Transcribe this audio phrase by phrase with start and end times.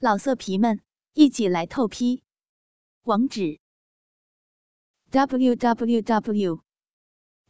[0.00, 0.80] 老色皮们，
[1.14, 2.22] 一起来透批！
[3.02, 3.58] 网址
[5.10, 6.62] ：w w w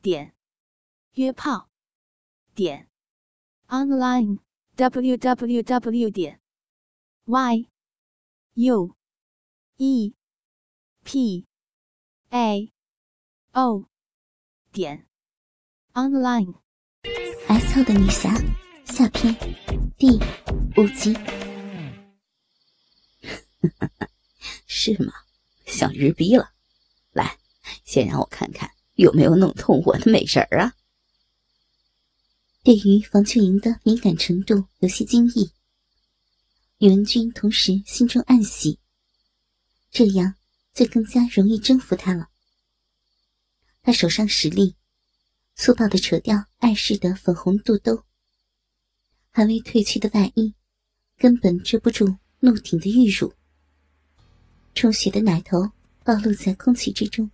[0.00, 0.34] 点
[1.12, 1.68] 约炮
[2.54, 2.88] 点
[3.66, 4.38] online
[4.76, 6.40] w w w 点
[7.26, 7.68] y
[8.54, 8.96] u
[9.76, 10.14] e
[11.04, 11.46] p
[12.30, 12.72] a
[13.52, 13.84] o
[14.72, 15.06] 点
[15.92, 16.54] online。
[17.46, 18.30] S 号的女侠
[18.86, 19.34] 下篇
[19.98, 20.18] 第
[20.80, 21.14] 五集。
[24.66, 25.12] 是吗？
[25.66, 26.52] 想日逼了？
[27.12, 27.38] 来，
[27.84, 30.74] 先让我看看有没有弄痛我的美人儿啊！
[32.62, 35.52] 对于房秋莹的敏感程度有些惊异，
[36.78, 38.78] 宇文君同时心中暗喜，
[39.90, 40.34] 这样
[40.74, 42.28] 就更加容易征服她了。
[43.82, 44.74] 他手上使力，
[45.54, 48.04] 粗暴的扯掉碍事的粉红肚兜，
[49.30, 50.54] 还未褪去的外衣
[51.16, 53.34] 根本遮不住怒挺的玉乳。
[54.80, 55.68] 充血的奶头
[56.04, 57.28] 暴露在空气之中，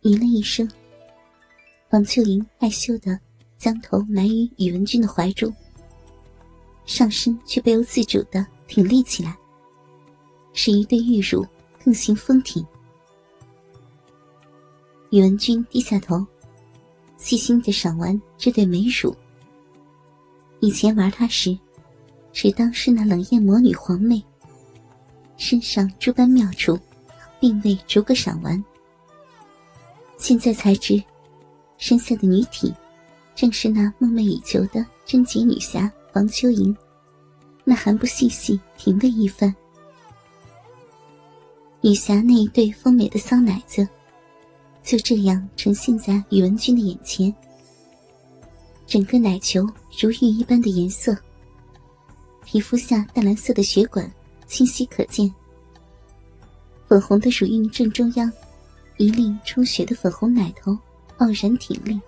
[0.00, 0.66] 咦了一声，
[1.90, 3.20] 王秋莹害羞的
[3.58, 5.54] 将头埋于宇文君的怀中，
[6.86, 9.36] 上身却不由自主的挺立起来，
[10.54, 11.46] 使一对玉乳
[11.84, 12.64] 更显丰挺。
[15.10, 16.26] 宇文君低下头，
[17.18, 19.14] 细心的赏玩这对美乳。
[20.60, 21.58] 以前玩她时，
[22.32, 24.24] 只当是那冷艳魔女皇妹。
[25.38, 26.78] 身上诸般妙处，
[27.40, 28.62] 并未逐个赏完。
[30.18, 31.02] 现在才知，
[31.78, 32.74] 身下的女体，
[33.34, 36.76] 正是那梦寐以求的贞洁女侠王秋莹。
[37.64, 39.54] 那还不细细品味一番？
[41.80, 43.88] 女侠那一对丰美的骚奶子，
[44.82, 47.32] 就这样呈现在宇文君的眼前。
[48.86, 49.64] 整个奶球
[50.00, 51.16] 如玉一般的颜色，
[52.44, 54.12] 皮肤下淡蓝色的血管。
[54.48, 55.32] 清晰可见，
[56.88, 58.32] 粉红的乳晕正中央，
[58.96, 60.76] 一粒充血的粉红奶头
[61.18, 62.00] 傲然挺立。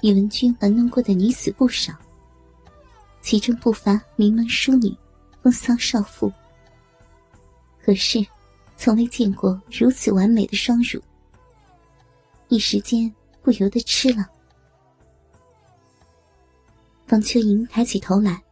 [0.00, 1.92] 宇文君玩弄过的女子不少，
[3.20, 4.92] 其中不乏名门淑女、
[5.42, 6.32] 风骚少妇。
[7.84, 8.24] 可是，
[8.76, 11.00] 从未见过如此完美的双乳，
[12.48, 14.26] 一时间不由得痴了。
[17.06, 18.42] 方秋莹抬起头来。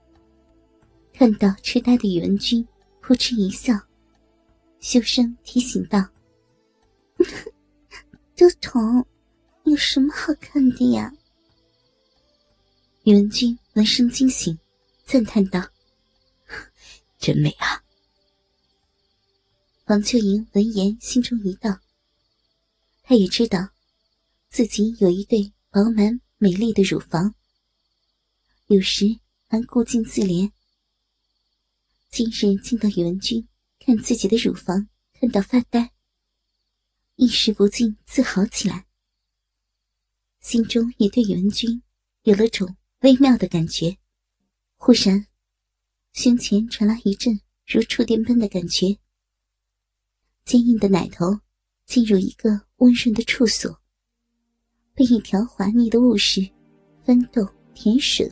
[1.20, 2.66] 看到痴呆的宇文君，
[3.02, 3.78] 扑哧一笑，
[4.80, 6.08] 修声提醒道
[8.34, 9.04] ：“都疼，
[9.64, 11.12] 有什么好看的呀？”
[13.04, 14.58] 宇文君闻声惊醒，
[15.04, 15.62] 赞叹道
[17.20, 17.84] ：“真美啊！”
[19.88, 21.82] 王秋莹闻言，心中一荡。
[23.02, 23.68] 她也知道，
[24.48, 27.34] 自己有一对饱满美丽的乳房，
[28.68, 29.04] 有时
[29.48, 30.50] 还顾敬自怜。
[32.10, 33.46] 今日见到宇文君
[33.78, 35.92] 看自己的乳房，看到发呆，
[37.14, 38.84] 一时不禁自豪起来，
[40.40, 41.80] 心中也对宇文君
[42.24, 43.96] 有了种微妙的感觉。
[44.76, 45.24] 忽然，
[46.12, 48.98] 胸前传来一阵如触电般的感觉，
[50.44, 51.38] 坚硬的奶头
[51.86, 53.80] 进入一个温润的处所，
[54.94, 56.50] 被一条滑腻的物事
[57.06, 58.28] 翻动舔吮。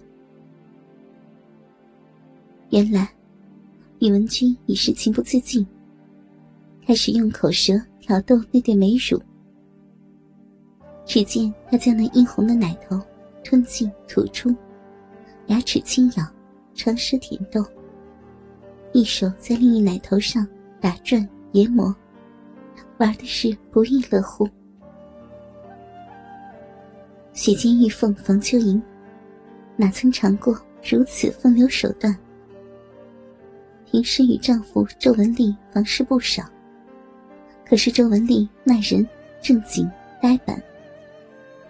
[2.71, 3.18] 原来。
[4.01, 5.67] 宇文君已是情不自禁，
[6.87, 9.21] 开始用口舌挑逗那对美乳。
[11.05, 13.01] 只见他将那殷红的奶头
[13.43, 14.55] 吞进吐出，
[15.47, 16.25] 牙齿轻咬，
[16.75, 17.65] 长舌舔逗，
[18.93, 20.47] 一手在另一奶头上
[20.81, 21.95] 打转研磨，
[22.99, 24.49] 玩的是不亦乐乎。
[27.33, 28.81] 血溅玉凤房秋莹，
[29.77, 30.57] 哪曾尝过
[30.89, 32.17] 如此风流手段？
[33.91, 36.45] 平时与丈夫周文丽房事不少，
[37.65, 39.07] 可是周文丽那人
[39.41, 39.91] 正经
[40.21, 40.63] 呆板，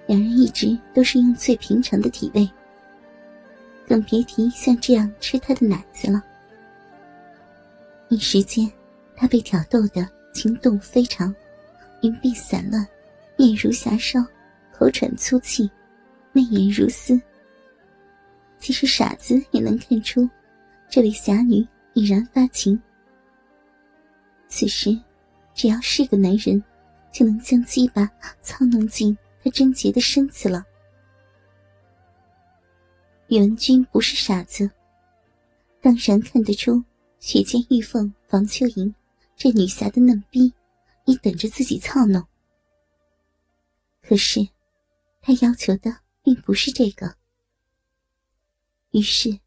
[0.06, 2.48] 两人一直都是用最平常的体位，
[3.86, 6.20] 更别提像这样吃她的奶子了。
[8.09, 8.68] 一时间，
[9.14, 11.32] 她被挑逗的情动非常，
[12.03, 12.84] 云鬓散乱，
[13.36, 14.18] 面如霞烧，
[14.72, 15.71] 口喘粗气，
[16.32, 17.21] 媚眼如丝。
[18.59, 20.28] 即使傻子也能看出，
[20.91, 21.64] 这位侠女。
[21.98, 22.80] 已然发情。
[24.47, 24.97] 此时，
[25.53, 26.62] 只要是个男人，
[27.12, 28.09] 就能将鸡巴
[28.41, 30.65] 操弄进他贞洁的身子了。
[33.27, 34.71] 宇文君不是傻子，
[35.80, 36.80] 当然看得出
[37.18, 38.95] 雪见玉凤房秋莹
[39.34, 40.54] 这女侠的嫩逼，
[41.04, 42.24] 已等着自己操弄。
[44.03, 44.47] 可是，
[45.21, 47.16] 他要求的并不是这个。
[48.92, 49.41] 于是。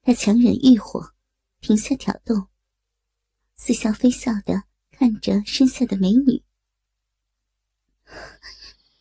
[0.00, 1.12] 他强忍欲火，
[1.60, 2.48] 停下挑逗，
[3.56, 6.42] 似笑非笑的看着身下的美女。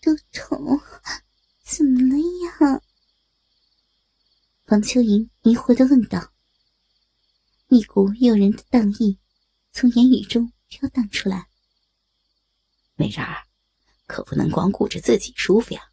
[0.01, 0.79] 都痛，
[1.63, 2.81] 怎么了呀？
[4.65, 6.33] 王秋莹疑惑的问道。
[7.69, 9.19] 一股诱人的荡意
[9.71, 11.49] 从言语中飘荡出来。
[12.95, 13.45] 美人儿，
[14.07, 15.91] 可不能光顾着自己舒服呀！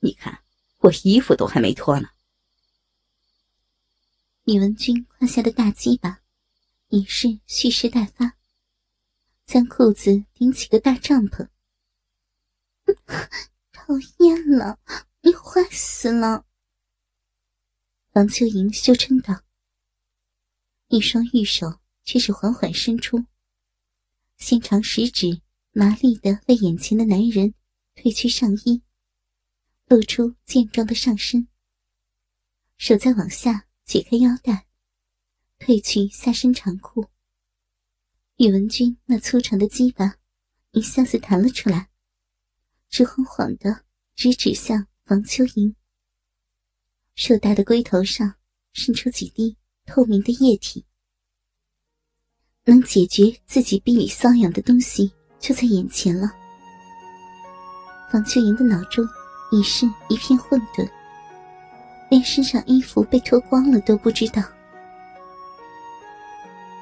[0.00, 0.42] 你看，
[0.78, 2.08] 我衣服都还没脱呢。
[4.44, 6.20] 李文君胯下的大鸡巴
[6.88, 8.36] 已是蓄势待发，
[9.46, 11.48] 将裤子顶起个大帐篷。
[13.70, 14.80] 讨厌了，
[15.20, 16.44] 你坏死了！
[18.14, 19.44] 王秋莹羞嗔道。
[20.88, 23.24] 一双玉手却是缓缓伸出，
[24.38, 25.40] 纤长食指
[25.70, 27.54] 麻利的为眼前的男人
[27.94, 28.82] 褪去上衣，
[29.86, 31.46] 露出健壮的上身。
[32.76, 34.66] 手再往下解开腰带，
[35.58, 37.08] 褪去下身长裤。
[38.36, 40.14] 宇文君那粗长的鸡巴
[40.70, 41.90] 一下子弹了出来，
[42.88, 43.84] 直晃晃的
[44.14, 45.76] 直指向房秋莹。
[47.16, 48.36] 硕大的龟头上
[48.72, 49.58] 渗出几滴。
[49.84, 50.86] 透明的液体，
[52.64, 56.30] 能解决自己臂里瘙痒的东西就在眼前了。
[58.10, 59.04] 房秋莹的脑中
[59.50, 60.90] 已是一片混沌，
[62.12, 64.42] 连身上衣服被脱光了都不知道。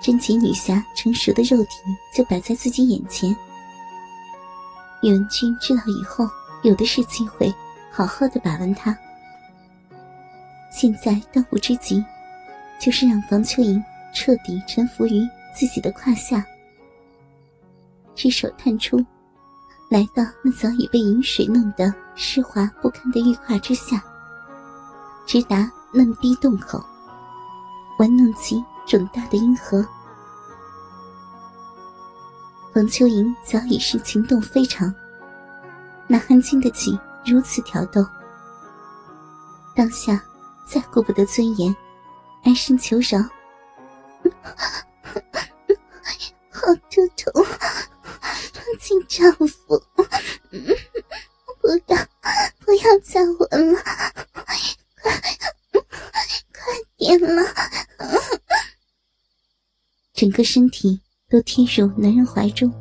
[0.02, 1.70] 贞洁女侠成熟的肉体
[2.12, 3.30] 就摆在自己眼前，
[5.02, 6.28] 宇文君知道以后
[6.64, 7.54] 有的是机会
[7.92, 8.98] 好好的把玩她。
[10.72, 12.04] 现在当务之急。
[12.80, 16.42] 就是让房秋莹彻底臣服于自己的胯下，
[18.14, 18.96] 只手探出，
[19.90, 24.02] 来到那早已被饮水弄得湿滑不堪的玉胯之下，
[25.30, 26.84] 直达嫩逼洞口，
[28.00, 29.86] 玩弄其肿大的阴核。
[32.74, 34.92] 冯秋莹早已是情动非常，
[36.08, 38.04] 哪还经得起如此挑逗？
[39.76, 40.20] 当下
[40.66, 41.72] 再顾不得尊严。
[42.42, 43.20] 哀声求饶，
[46.50, 47.46] 好痛痛，
[48.80, 49.80] 亲丈夫，
[51.60, 51.96] 不要
[52.58, 53.80] 不要再吻了，
[55.02, 55.12] 快
[56.52, 56.62] 快
[56.96, 57.42] 点了！
[60.14, 61.02] 整个身体
[61.60, 62.72] 都贴入男人怀中，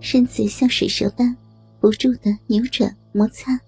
[0.00, 1.36] 身子像水蛇般
[1.80, 3.58] 不住的扭转摩擦，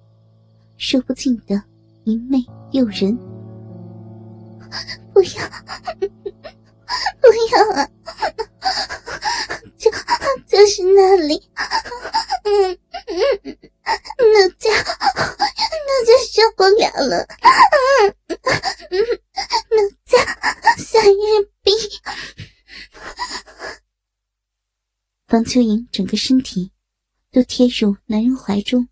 [0.76, 1.62] 说不尽的
[2.04, 3.16] 明媚诱人。
[5.14, 5.30] 不要，
[7.20, 7.88] 不要啊！
[9.78, 9.88] 就
[10.46, 11.40] 就是那里，
[12.44, 13.56] 嗯嗯，
[14.18, 14.68] 那家
[15.86, 17.24] 那就受不了了，
[18.28, 18.36] 嗯
[18.90, 18.96] 嗯，
[19.70, 20.18] 那家
[20.76, 21.70] 夏日逼。
[25.26, 26.70] 房秋莹整个身体
[27.32, 28.86] 都贴入男人怀中，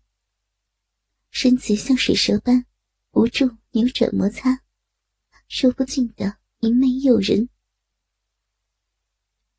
[1.31, 2.65] 身子像水蛇般
[3.09, 4.61] 不住扭转摩擦。
[5.47, 7.47] 说不尽的明媚诱人。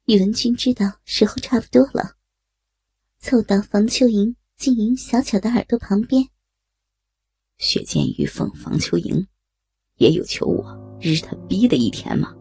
[0.05, 2.17] 宇文君知道时候差不多了，
[3.21, 6.29] 凑到房秋莹晶莹小巧的耳朵旁边。
[7.57, 9.27] 血溅玉凤，房秋莹
[9.97, 12.37] 也有求我日他逼的一天吗？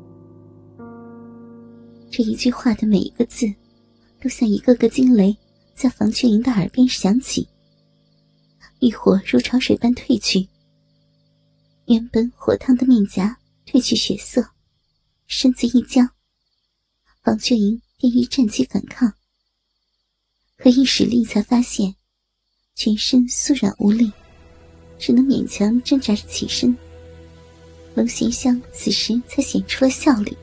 [2.11, 3.45] 这一句话的每一个字，
[4.25, 5.37] 都像一个个惊雷，
[5.75, 7.47] 在房雀莹的耳边响起。
[8.79, 10.47] 欲火如潮水般退去。
[11.85, 14.43] 原本火烫的面颊褪去血色，
[15.27, 16.09] 身子一僵，
[17.21, 19.13] 房雀莹便欲站起反抗，
[20.57, 21.93] 可一使力才发现
[22.73, 24.11] 全身酥软无力，
[24.97, 26.75] 只能勉强挣扎着起身。
[27.93, 30.35] 龙涎香此时才显出了笑脸。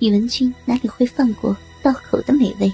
[0.00, 2.72] 宇文君哪里会放过道口的美味，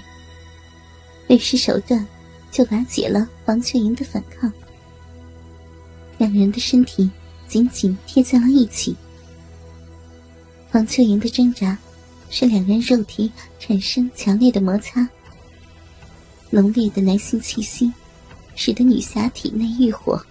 [1.27, 2.05] 略施手段
[2.51, 4.51] 就瓦解了王秋莹的反抗。
[6.17, 7.09] 两人的身体
[7.47, 8.95] 紧紧贴在了一起。
[10.69, 11.77] 黄秋莹的挣扎，
[12.29, 15.07] 使两人肉体产生强烈的摩擦。
[16.49, 17.91] 浓烈的男性气息，
[18.55, 20.23] 使得女侠体内欲火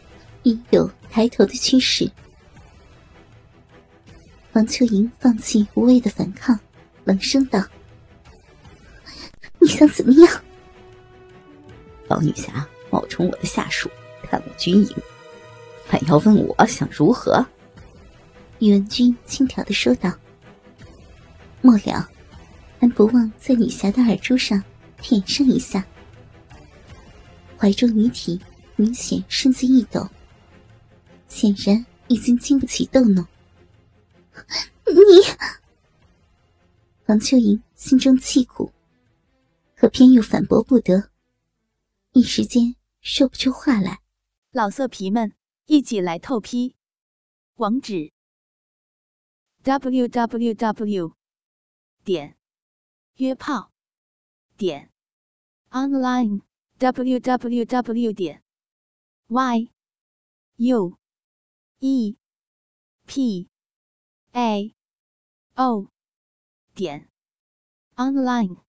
[0.43, 2.11] 已有抬头的趋势。
[4.53, 6.59] 黄秋莹放弃无谓的反抗，
[7.05, 7.63] 冷声道
[9.61, 10.43] ：“你想怎么样？”
[12.09, 13.91] 方女侠冒充我的下属，
[14.23, 14.97] 探我军营。
[15.87, 17.45] 还要问我想如何？
[18.59, 20.13] 宇文君轻佻的说道。
[21.61, 22.09] 末了，
[22.79, 24.63] 还不忘在女侠的耳珠上
[25.01, 25.85] 舔上一下。
[27.59, 28.41] 怀中女体
[28.77, 30.07] 明显身子一抖，
[31.29, 33.27] 显然已经经不起逗弄。
[34.87, 35.23] 你，
[37.07, 38.73] 王秋莹心中气苦，
[39.77, 41.11] 可偏又反驳不得，
[42.13, 44.01] 一时间说不出话来。
[44.51, 45.35] 老色皮们，
[45.67, 46.75] 一起来透批，
[47.57, 48.11] 网址
[49.63, 51.15] ：w w w
[52.03, 52.39] 点
[53.17, 53.71] 约炮
[54.57, 54.91] 点
[55.69, 56.41] online
[56.79, 58.43] w w w 点
[59.27, 59.71] y
[60.57, 60.97] u
[61.81, 62.17] e
[63.07, 63.49] p
[64.33, 64.75] a
[65.55, 65.94] o
[66.75, 67.09] 点
[67.97, 68.64] online。